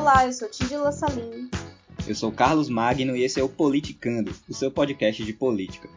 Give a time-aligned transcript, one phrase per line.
[0.00, 1.50] Olá, eu sou Tidila Salim.
[2.08, 5.90] Eu sou Carlos Magno e esse é o Politicando, o seu podcast de política.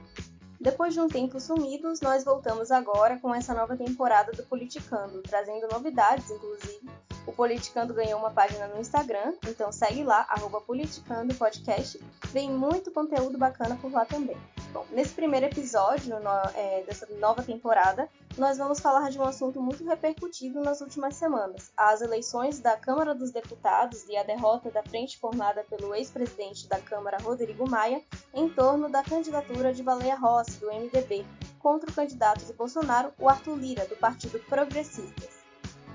[0.59, 5.69] Depois de um tempo sumidos, nós voltamos agora com essa nova temporada do Politicando, trazendo
[5.71, 6.81] novidades, inclusive.
[7.25, 11.97] O Politicando ganhou uma página no Instagram, então segue lá, arroba Politicando Podcast.
[12.33, 14.35] Vem muito conteúdo bacana por lá também.
[14.73, 19.61] Bom, nesse primeiro episódio no, é, dessa nova temporada, nós vamos falar de um assunto
[19.61, 24.81] muito repercutido nas últimas semanas: as eleições da Câmara dos Deputados e a derrota da
[24.81, 28.01] frente formada pelo ex-presidente da Câmara, Rodrigo Maia,
[28.33, 31.23] em torno da candidatura de Baleia Rossi, do MDB,
[31.59, 35.43] contra o candidato de Bolsonaro, o Arthur Lira, do Partido Progressistas.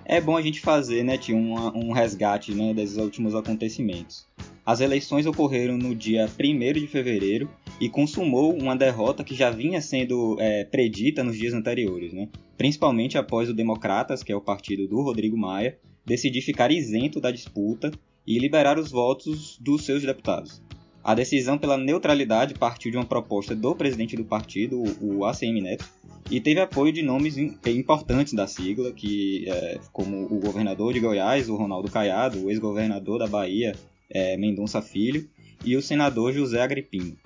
[0.05, 4.25] É bom a gente fazer, né, tio, um, um resgate né, desses últimos acontecimentos.
[4.69, 7.49] As eleições ocorreram no dia 1 de fevereiro
[7.81, 12.29] e consumou uma derrota que já vinha sendo é, predita nos dias anteriores, né?
[12.55, 17.31] principalmente após o Democratas, que é o partido do Rodrigo Maia, decidir ficar isento da
[17.31, 17.91] disputa
[18.27, 20.61] e liberar os votos dos seus deputados.
[21.03, 25.89] A decisão pela neutralidade partiu de uma proposta do presidente do partido, o ACM Neto,
[26.31, 31.49] e teve apoio de nomes importantes da sigla, que é, como o governador de Goiás,
[31.49, 33.75] o Ronaldo Caiado, o ex-governador da Bahia,
[34.11, 35.29] é, Mendonça Filho,
[35.65, 37.17] e o senador José Agripino.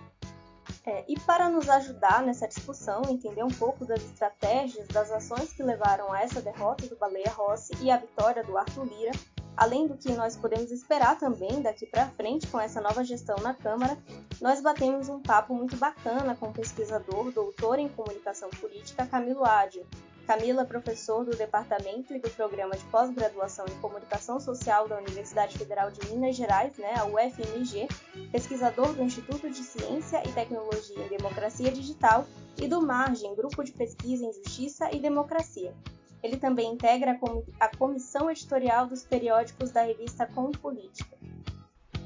[0.85, 5.63] É, e para nos ajudar nessa discussão, entender um pouco das estratégias, das ações que
[5.63, 9.13] levaram a essa derrota do Baleia Rossi e a vitória do Arthur Lira,
[9.57, 13.55] além do que nós podemos esperar também daqui para frente com essa nova gestão na
[13.55, 13.97] Câmara,
[14.41, 19.87] nós batemos um papo muito bacana com o pesquisador, doutor em comunicação política Camilo Ádio,
[20.33, 25.91] Camila, professor do Departamento e do Programa de Pós-Graduação em Comunicação Social da Universidade Federal
[25.91, 27.87] de Minas Gerais, né, a UFMG,
[28.31, 33.73] pesquisador do Instituto de Ciência e Tecnologia em Democracia Digital e do Margem, Grupo de
[33.73, 35.75] Pesquisa em Justiça e Democracia.
[36.23, 37.21] Ele também integra
[37.61, 41.15] a comissão editorial dos periódicos da revista Com Política.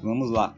[0.03, 0.53] Vamos lá!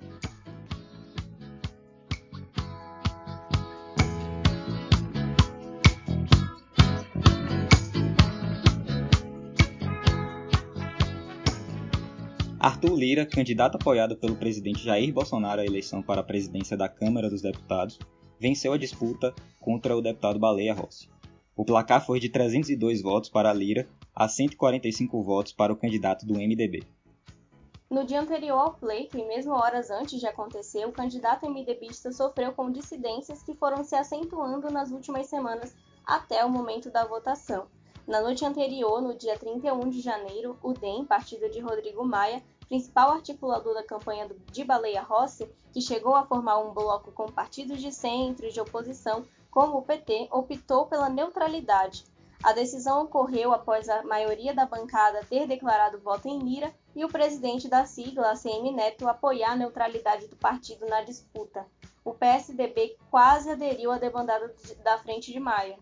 [12.69, 17.31] Arthur Lira, candidato apoiado pelo presidente Jair Bolsonaro à eleição para a presidência da Câmara
[17.31, 17.99] dos Deputados,
[18.39, 21.09] venceu a disputa contra o deputado Baleia Rossi.
[21.57, 26.35] O placar foi de 302 votos para Lira a 145 votos para o candidato do
[26.35, 26.83] MDB.
[27.89, 32.53] No dia anterior ao pleito e mesmo horas antes de acontecer, o candidato MDBista sofreu
[32.53, 35.75] com dissidências que foram se acentuando nas últimas semanas
[36.05, 37.67] até o momento da votação.
[38.07, 43.13] Na noite anterior, no dia 31 de janeiro, o DEM, partido de Rodrigo Maia, principal
[43.13, 47.91] articulador da campanha de Baleia Rossi, que chegou a formar um bloco com partidos de
[47.91, 52.05] centro e de oposição, como o PT, optou pela neutralidade.
[52.43, 57.09] A decisão ocorreu após a maioria da bancada ter declarado voto em Lira e o
[57.09, 61.67] presidente da sigla, ACM Neto, apoiar a neutralidade do partido na disputa.
[62.05, 64.55] O PSDB quase aderiu à debandada
[64.85, 65.77] da frente de Maia.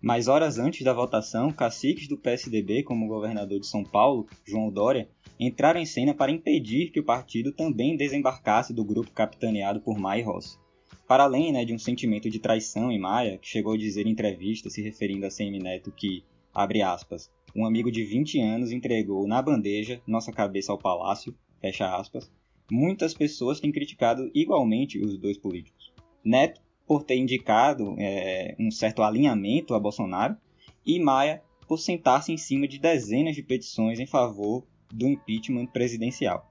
[0.00, 4.70] Mas horas antes da votação, caciques do PSDB, como o governador de São Paulo, João
[4.70, 9.98] Dória, entraram em cena para impedir que o partido também desembarcasse do grupo capitaneado por
[9.98, 10.58] Maia Rossi.
[11.06, 14.10] Para além né, de um sentimento de traição em Maia, que chegou a dizer em
[14.10, 19.26] entrevista se referindo a CM Neto que, abre aspas, um amigo de 20 anos entregou
[19.26, 22.30] na bandeja nossa cabeça ao palácio, fecha aspas,
[22.70, 25.92] muitas pessoas têm criticado igualmente os dois políticos.
[26.22, 30.36] Neto, por ter indicado é, um certo alinhamento a Bolsonaro,
[30.84, 36.46] e Maia, por sentar-se em cima de dezenas de petições em favor do impeachment presidencial.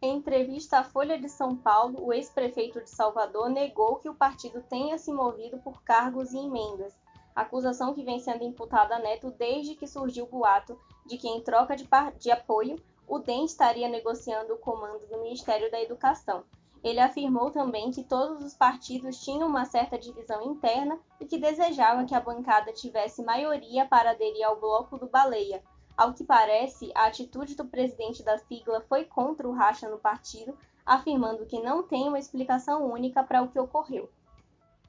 [0.00, 4.62] Em entrevista à Folha de São Paulo, o ex-prefeito de Salvador negou que o partido
[4.62, 6.94] tenha se movido por cargos e emendas,
[7.34, 11.40] acusação que vem sendo imputada a Neto desde que surgiu o boato de que, em
[11.40, 11.88] troca de,
[12.18, 12.76] de apoio,
[13.06, 16.44] o DEM estaria negociando o comando do Ministério da Educação.
[16.82, 22.04] Ele afirmou também que todos os partidos tinham uma certa divisão interna e que desejava
[22.04, 25.62] que a bancada tivesse maioria para aderir ao bloco do Baleia,
[25.96, 30.56] ao que parece, a atitude do presidente da sigla foi contra o racha no partido,
[30.84, 34.10] afirmando que não tem uma explicação única para o que ocorreu.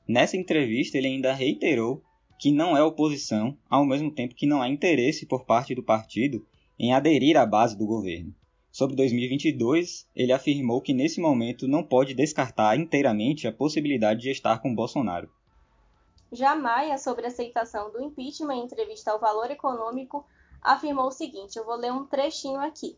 [0.07, 2.01] Nessa entrevista, ele ainda reiterou
[2.37, 6.45] que não é oposição, ao mesmo tempo que não há interesse por parte do partido
[6.77, 8.33] em aderir à base do governo.
[8.71, 14.59] Sobre 2022, ele afirmou que nesse momento não pode descartar inteiramente a possibilidade de estar
[14.59, 15.29] com Bolsonaro.
[16.31, 20.25] Já Maia, sobre a aceitação do impeachment em entrevista ao Valor Econômico,
[20.67, 22.97] afirmou o seguinte: eu vou ler um trechinho aqui.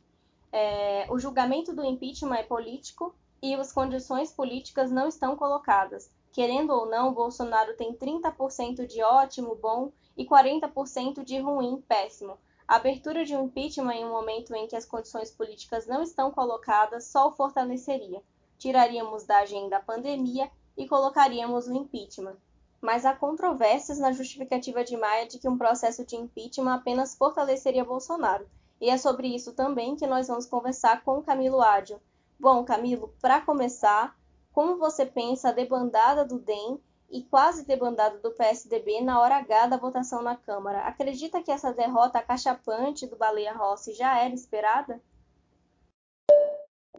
[0.51, 6.11] É, o julgamento do impeachment é político e as condições políticas não estão colocadas.
[6.31, 12.37] Querendo ou não, Bolsonaro tem 30% de ótimo, bom e 40% de ruim, péssimo.
[12.67, 16.31] A abertura de um impeachment em um momento em que as condições políticas não estão
[16.31, 18.21] colocadas só o fortaleceria.
[18.57, 22.37] Tiraríamos da agenda a pandemia e colocaríamos o impeachment.
[22.81, 27.83] Mas há controvérsias na justificativa de Maia de que um processo de impeachment apenas fortaleceria
[27.83, 28.47] Bolsonaro.
[28.79, 32.01] E é sobre isso também que nós vamos conversar com Camilo Ádio.
[32.39, 34.17] Bom, Camilo, para começar,
[34.53, 36.79] como você pensa a debandada do DEM
[37.11, 40.81] e quase debandada do PSDB na hora H da votação na Câmara.
[40.81, 45.01] Acredita que essa derrota acachapante do Baleia Rossi já era esperada?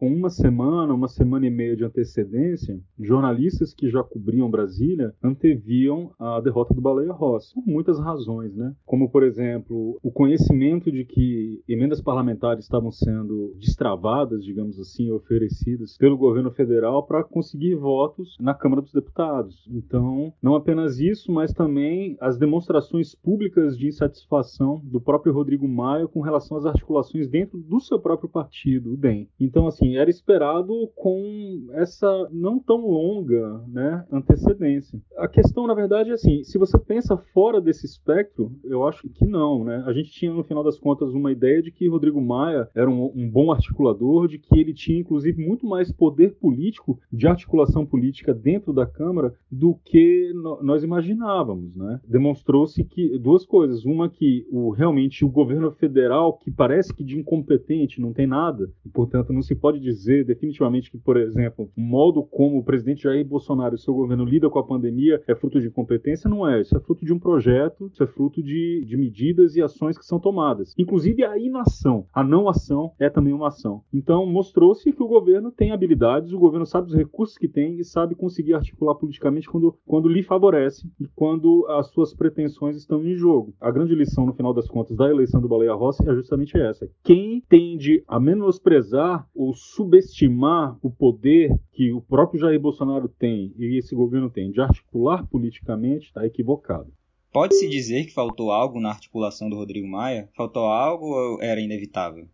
[0.01, 6.09] Com uma semana, uma semana e meia de antecedência, jornalistas que já cobriam Brasília anteviam
[6.17, 8.73] a derrota do Baleia Rossi, por muitas razões, né?
[8.83, 15.95] Como, por exemplo, o conhecimento de que emendas parlamentares estavam sendo destravadas, digamos assim, oferecidas
[15.97, 19.69] pelo governo federal para conseguir votos na Câmara dos Deputados.
[19.69, 26.07] Então, não apenas isso, mas também as demonstrações públicas de insatisfação do próprio Rodrigo Maia
[26.07, 29.29] com relação às articulações dentro do seu próprio partido, o DEM.
[29.39, 34.99] Então, assim, era esperado com essa não tão longa né, antecedência.
[35.17, 39.25] A questão, na verdade, é assim: se você pensa fora desse espectro, eu acho que
[39.25, 39.63] não.
[39.63, 39.83] Né?
[39.85, 43.11] A gente tinha, no final das contas, uma ideia de que Rodrigo Maia era um,
[43.15, 48.33] um bom articulador, de que ele tinha, inclusive, muito mais poder político de articulação política
[48.33, 51.75] dentro da Câmara do que no, nós imaginávamos.
[51.75, 51.99] Né?
[52.07, 57.17] Demonstrou-se que duas coisas: uma, que o, realmente o governo federal, que parece que de
[57.17, 61.81] incompetente não tem nada, e portanto não se pode dizer definitivamente que, por exemplo, o
[61.81, 65.59] modo como o presidente Jair Bolsonaro e seu governo lida com a pandemia é fruto
[65.59, 66.61] de incompetência, não é.
[66.61, 70.05] Isso é fruto de um projeto, isso é fruto de, de medidas e ações que
[70.05, 70.73] são tomadas.
[70.77, 73.81] Inclusive a inação, a não ação é também uma ação.
[73.93, 77.83] Então mostrou-se que o governo tem habilidades, o governo sabe os recursos que tem e
[77.83, 83.15] sabe conseguir articular politicamente quando, quando lhe favorece e quando as suas pretensões estão em
[83.15, 83.53] jogo.
[83.59, 86.89] A grande lição, no final das contas, da eleição do Baleia Rossi é justamente essa.
[87.03, 93.77] Quem tende a menosprezar os subestimar o poder que o próprio Jair Bolsonaro tem e
[93.77, 96.91] esse governo tem de articular politicamente está equivocado.
[97.31, 100.27] Pode-se dizer que faltou algo na articulação do Rodrigo Maia?
[100.35, 102.27] Faltou algo ou era inevitável?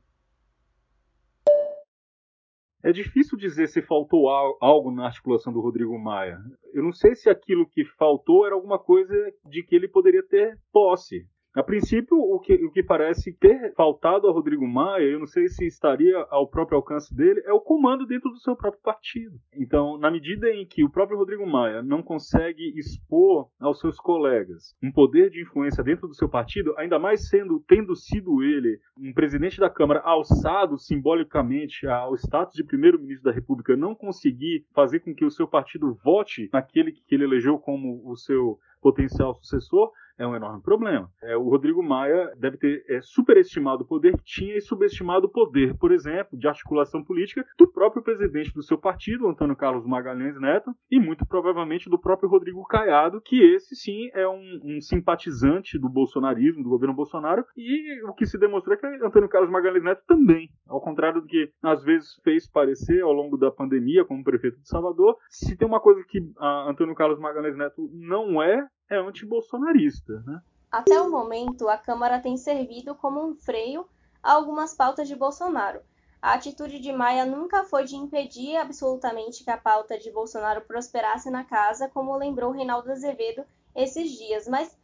[2.81, 6.39] É difícil dizer se faltou algo na articulação do Rodrigo Maia.
[6.73, 9.13] Eu não sei se aquilo que faltou era alguma coisa
[9.45, 11.27] de que ele poderia ter posse.
[11.57, 15.47] A princípio, o que, o que parece ter faltado a Rodrigo Maia, eu não sei
[15.47, 19.39] se estaria ao próprio alcance dele, é o comando dentro do seu próprio partido.
[19.55, 24.75] Então, na medida em que o próprio Rodrigo Maia não consegue expor aos seus colegas
[24.83, 29.11] um poder de influência dentro do seu partido, ainda mais sendo tendo sido ele um
[29.11, 35.11] presidente da Câmara alçado simbolicamente ao status de primeiro-ministro da República, não conseguir fazer com
[35.11, 40.25] que o seu partido vote naquele que ele elegeu como o seu potencial sucessor, é
[40.25, 41.09] um enorme problema.
[41.21, 45.29] É, o Rodrigo Maia deve ter é, superestimado o poder que tinha e subestimado o
[45.29, 50.39] poder, por exemplo, de articulação política do próprio presidente do seu partido, Antônio Carlos Magalhães
[50.39, 55.77] Neto, e muito provavelmente do próprio Rodrigo Caiado, que esse sim é um, um simpatizante
[55.77, 59.83] do bolsonarismo, do governo Bolsonaro, e o que se demonstrou é que Antônio Carlos Magalhães
[59.83, 64.23] Neto também, ao contrário do que às vezes fez parecer ao longo da pandemia como
[64.23, 66.19] prefeito de Salvador, se tem uma coisa que
[66.67, 70.23] Antônio Carlos Magalhães Neto não é, é antibolsonarista.
[70.25, 70.41] Né?
[70.71, 73.87] Até o momento, a Câmara tem servido como um freio
[74.21, 75.81] a algumas pautas de Bolsonaro.
[76.21, 81.29] A atitude de Maia nunca foi de impedir absolutamente que a pauta de Bolsonaro prosperasse
[81.29, 84.47] na casa, como lembrou Reinaldo Azevedo esses dias.
[84.47, 84.75] Mas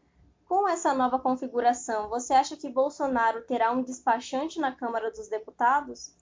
[0.45, 6.15] com essa nova configuração, você acha que Bolsonaro terá um despachante na Câmara dos Deputados?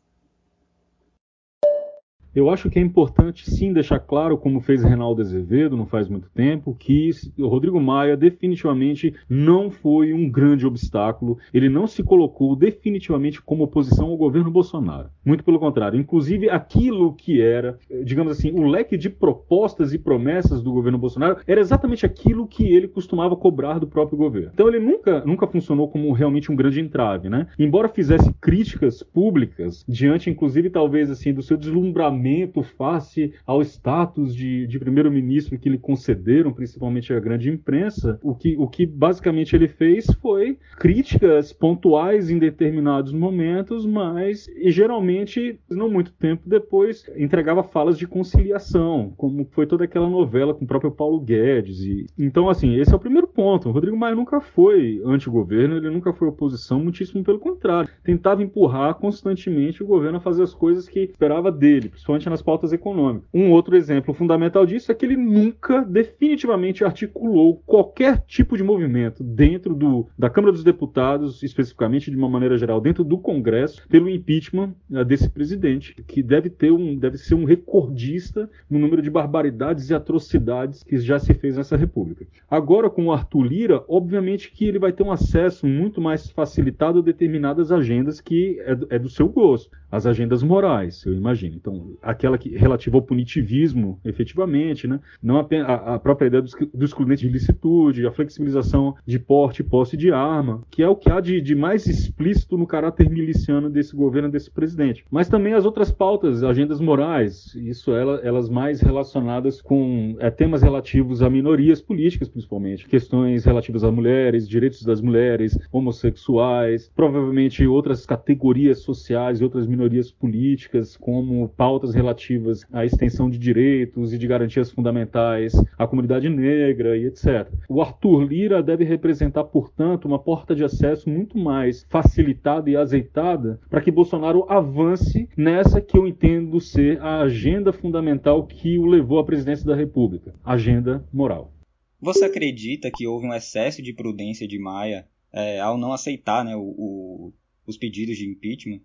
[2.33, 6.29] Eu acho que é importante sim deixar claro, como fez Reinaldo Azevedo não faz muito
[6.29, 12.55] tempo, que o Rodrigo Maia definitivamente não foi um grande obstáculo, ele não se colocou
[12.55, 15.09] definitivamente como oposição ao governo Bolsonaro.
[15.25, 20.63] Muito pelo contrário, inclusive aquilo que era, digamos assim, o leque de propostas e promessas
[20.63, 24.51] do governo Bolsonaro era exatamente aquilo que ele costumava cobrar do próprio governo.
[24.53, 27.47] Então ele nunca, nunca funcionou como realmente um grande entrave, né?
[27.59, 32.20] Embora fizesse críticas públicas diante, inclusive, talvez assim, do seu deslumbramento
[32.63, 38.55] face ao status de, de primeiro-ministro que lhe concederam, principalmente a grande imprensa, o que,
[38.57, 45.89] o que basicamente ele fez foi críticas pontuais em determinados momentos, mas e geralmente, não
[45.89, 50.91] muito tempo depois, entregava falas de conciliação, como foi toda aquela novela com o próprio
[50.91, 51.81] Paulo Guedes.
[51.81, 53.69] E, então, assim, esse é o primeiro ponto.
[53.69, 57.89] O Rodrigo Maia nunca foi anti-governo, ele nunca foi oposição, muitíssimo pelo contrário.
[58.03, 62.41] Tentava empurrar constantemente o governo a fazer as coisas que esperava dele, principalmente principalmente nas
[62.41, 63.27] pautas econômicas.
[63.33, 69.23] Um outro exemplo fundamental disso é que ele nunca definitivamente articulou qualquer tipo de movimento
[69.23, 74.09] dentro do, da Câmara dos Deputados, especificamente de uma maneira geral, dentro do Congresso, pelo
[74.09, 79.09] impeachment uh, desse presidente, que deve ter um, deve ser um recordista no número de
[79.09, 82.25] barbaridades e atrocidades que já se fez nessa República.
[82.49, 86.99] Agora, com o Arthur Lira, obviamente que ele vai ter um acesso muito mais facilitado
[86.99, 91.55] a determinadas agendas que é do, é do seu gosto, as agendas morais, eu imagino.
[91.55, 94.99] Então, aquela que relativa ao punitivismo, efetivamente, né?
[95.21, 99.61] não a, a, a própria ideia do, do excludente de licitude, a flexibilização de porte
[99.61, 103.09] e posse de arma, que é o que há de, de mais explícito no caráter
[103.09, 105.05] miliciano desse governo, desse presidente.
[105.11, 110.61] Mas também as outras pautas, agendas morais, isso ela, elas mais relacionadas com é, temas
[110.61, 118.05] relativos a minorias políticas, principalmente, questões relativas a mulheres, direitos das mulheres, homossexuais, provavelmente outras
[118.05, 124.27] categorias sociais e outras minorias políticas, como pautas relativas à extensão de direitos e de
[124.27, 127.47] garantias fundamentais à comunidade negra e etc.
[127.69, 133.59] O Arthur Lira deve representar, portanto, uma porta de acesso muito mais facilitada e azeitada
[133.69, 139.19] para que Bolsonaro avance nessa que eu entendo ser a agenda fundamental que o levou
[139.19, 141.53] à presidência da República, agenda moral.
[141.99, 146.55] Você acredita que houve um excesso de prudência de Maia é, ao não aceitar né,
[146.55, 147.33] o, o,
[147.65, 148.81] os pedidos de impeachment?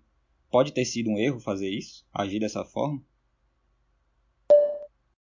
[0.50, 2.06] Pode ter sido um erro fazer isso?
[2.12, 3.02] Agir dessa forma?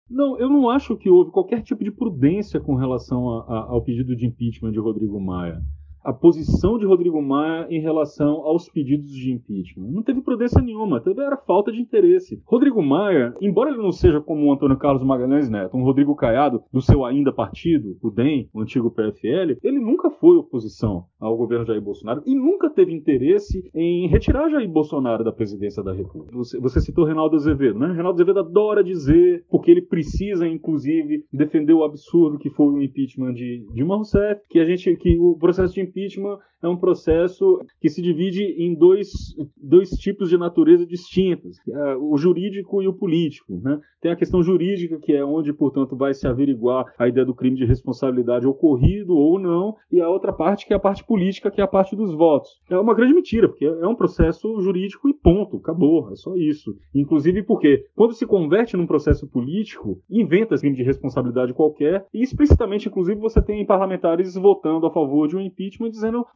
[0.08, 3.82] Não, eu não acho que houve qualquer tipo de prudência com relação a, a, ao
[3.82, 5.62] pedido de impeachment de Rodrigo Maia
[6.02, 9.90] a posição de Rodrigo Maia em relação aos pedidos de impeachment.
[9.90, 12.40] Não teve prudência nenhuma, teve era falta de interesse.
[12.46, 16.62] Rodrigo Maia, embora ele não seja como o Antônio Carlos Magalhães Neto, um Rodrigo Caiado
[16.72, 21.66] do seu ainda partido, o DEM, o antigo PFL, ele nunca foi oposição ao governo
[21.66, 26.36] Jair Bolsonaro e nunca teve interesse em retirar Jair Bolsonaro da presidência da República.
[26.36, 27.88] Você, você citou Reinaldo Azevedo, né?
[27.88, 33.34] Reinaldo Azevedo adora dizer, porque ele precisa, inclusive, defender o absurdo que foi o impeachment
[33.34, 37.88] de Dilma Rousseff, que a gente, que o processo de impeachment é um processo que
[37.88, 39.10] se divide em dois,
[39.56, 43.60] dois tipos de natureza distintas, é o jurídico e o político.
[43.62, 43.78] Né?
[44.00, 47.56] Tem a questão jurídica, que é onde, portanto, vai se averiguar a ideia do crime
[47.56, 51.60] de responsabilidade ocorrido ou não, e a outra parte, que é a parte política, que
[51.60, 52.50] é a parte dos votos.
[52.70, 56.74] É uma grande mentira, porque é um processo jurídico e ponto, acabou, é só isso.
[56.94, 62.88] Inclusive porque, quando se converte num processo político, inventa crime de responsabilidade qualquer, e explicitamente,
[62.88, 66.26] inclusive, você tem parlamentares votando a favor de um impeachment, dizendo,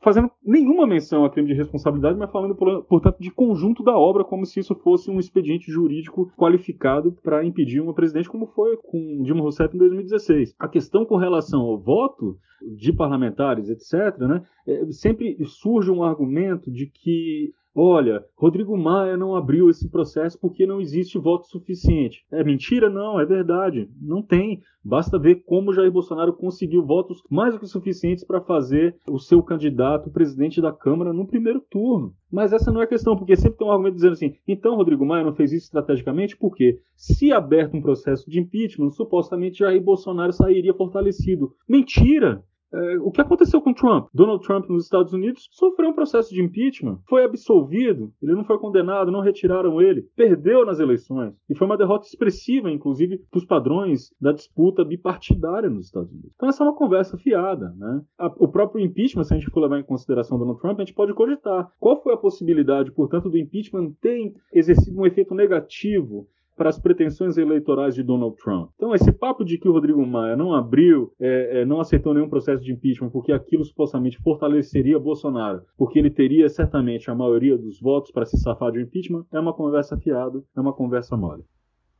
[0.44, 4.60] nenhuma menção a crime de responsabilidade, mas falando, portanto, de conjunto da obra, como se
[4.60, 9.74] isso fosse um expediente jurídico qualificado para impedir uma presidente, como foi com Dilma Rousseff
[9.74, 10.54] em 2016.
[10.58, 12.38] A questão com relação ao voto
[12.76, 19.34] de parlamentares, etc., né, é, sempre surge um argumento de que Olha, Rodrigo Maia não
[19.34, 22.24] abriu esse processo porque não existe voto suficiente.
[22.30, 22.88] É mentira?
[22.88, 23.90] Não, é verdade.
[24.00, 24.62] Não tem.
[24.84, 29.42] Basta ver como Jair Bolsonaro conseguiu votos mais do que suficientes para fazer o seu
[29.42, 32.14] candidato presidente da Câmara no primeiro turno.
[32.30, 35.04] Mas essa não é a questão, porque sempre tem um argumento dizendo assim: então Rodrigo
[35.04, 40.32] Maia não fez isso estrategicamente, porque se aberto um processo de impeachment, supostamente Jair Bolsonaro
[40.32, 41.52] sairia fortalecido.
[41.68, 42.44] Mentira!
[42.74, 44.08] É, o que aconteceu com Trump?
[44.12, 48.58] Donald Trump nos Estados Unidos sofreu um processo de impeachment, foi absolvido, ele não foi
[48.58, 51.34] condenado, não retiraram ele, perdeu nas eleições.
[51.48, 56.32] E foi uma derrota expressiva, inclusive, para os padrões da disputa bipartidária nos Estados Unidos.
[56.34, 57.72] Então essa é uma conversa fiada.
[57.76, 58.02] Né?
[58.38, 61.14] o próprio impeachment, se a gente for levar em consideração Donald Trump, a gente pode
[61.14, 61.70] cogitar.
[61.78, 66.26] Qual foi a possibilidade, portanto, do impeachment ter exercido um efeito negativo
[66.56, 68.70] para as pretensões eleitorais de Donald Trump.
[68.76, 72.28] Então, esse papo de que o Rodrigo Maia não abriu, é, é, não aceitou nenhum
[72.28, 77.80] processo de impeachment porque aquilo supostamente fortaleceria Bolsonaro, porque ele teria certamente a maioria dos
[77.80, 81.44] votos para se safar de um impeachment, é uma conversa fiada, é uma conversa mole.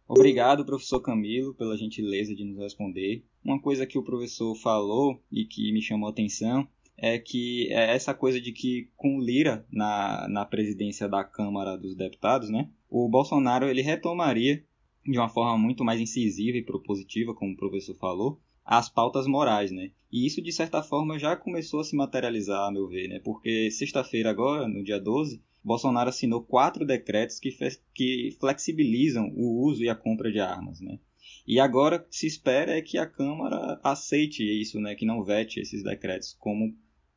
[0.07, 3.25] Obrigado, professor Camilo, pela gentileza de nos responder.
[3.43, 7.95] Uma coisa que o professor falou e que me chamou a atenção é que é
[7.95, 13.09] essa coisa de que com Lira na, na presidência da Câmara dos Deputados, né, o
[13.09, 14.65] Bolsonaro ele retomaria
[15.05, 19.71] de uma forma muito mais incisiva e propositiva, como o professor falou, as pautas morais,
[19.71, 19.91] né?
[20.11, 23.21] E isso de certa forma já começou a se materializar, a meu ver, né?
[23.23, 27.51] Porque sexta-feira agora, no dia 12, Bolsonaro assinou quatro decretos que,
[27.95, 30.99] que flexibilizam o uso e a compra de armas, né?
[31.47, 34.95] E agora se espera é que a Câmara aceite isso, né?
[34.95, 36.75] Que não vete esses decretos, como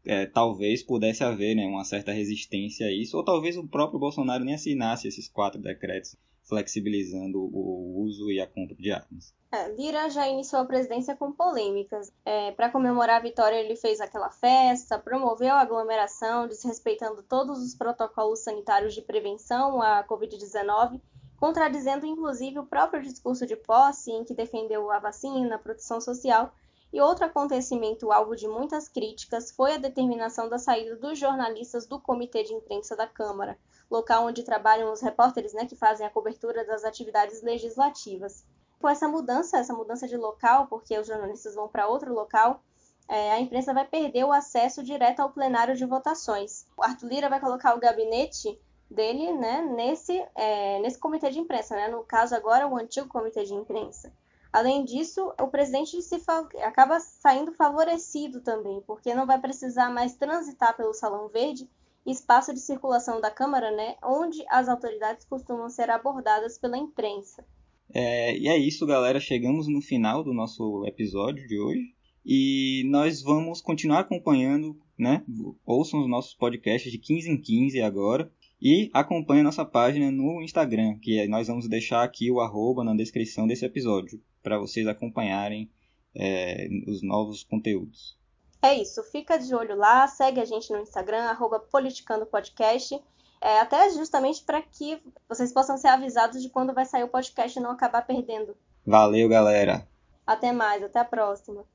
[0.08, 4.44] é, talvez pudesse haver né, uma certa resistência a isso, ou talvez o próprio Bolsonaro
[4.44, 9.34] nem assinasse esses quatro decretos flexibilizando o uso e a compra de armas.
[9.52, 12.10] É, Lira já iniciou a presidência com polêmicas.
[12.26, 17.76] É, Para comemorar a vitória, ele fez aquela festa, promoveu a aglomeração, desrespeitando todos os
[17.76, 21.02] protocolos sanitários de prevenção à Covid-19
[21.38, 26.52] contradizendo inclusive o próprio discurso de posse em que defendeu a vacina, a proteção social.
[26.92, 32.00] E outro acontecimento alvo de muitas críticas foi a determinação da saída dos jornalistas do
[32.00, 33.58] Comitê de Imprensa da Câmara,
[33.92, 38.46] local onde trabalham os repórteres né, que fazem a cobertura das atividades legislativas.
[38.80, 42.64] Com essa mudança, essa mudança de local, porque os jornalistas vão para outro local,
[43.10, 46.66] é, a imprensa vai perder o acesso direto ao plenário de votações.
[46.78, 51.76] O Arthur Lira vai colocar o gabinete dele né, nesse, é, nesse comitê de imprensa,
[51.76, 51.88] né?
[51.88, 54.12] no caso agora o antigo comitê de imprensa.
[54.52, 56.22] Além disso, o presidente se
[56.64, 61.70] acaba saindo favorecido também, porque não vai precisar mais transitar pelo Salão Verde,
[62.06, 67.46] espaço de circulação da Câmara, né, onde as autoridades costumam ser abordadas pela imprensa.
[67.94, 69.20] É, e é isso, galera.
[69.20, 71.96] Chegamos no final do nosso episódio de hoje.
[72.26, 75.24] E nós vamos continuar acompanhando, né?
[75.66, 78.30] Ouçam os nossos podcasts de 15 em 15 agora.
[78.62, 83.46] E acompanhe nossa página no Instagram, que nós vamos deixar aqui o arroba na descrição
[83.46, 85.70] desse episódio, para vocês acompanharem
[86.16, 88.18] é, os novos conteúdos.
[88.62, 92.98] É isso, fica de olho lá, segue a gente no Instagram, arroba politicandopodcast,
[93.42, 97.60] é, até justamente para que vocês possam ser avisados de quando vai sair o podcast
[97.60, 98.56] e não acabar perdendo.
[98.86, 99.86] Valeu, galera!
[100.26, 101.66] Até mais, até a próxima!